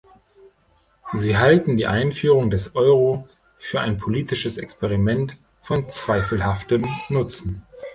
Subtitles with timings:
[1.13, 7.61] Sie halten die Einführung des Euro für ein politisches Experiment von zweifelhaftem Nutzen.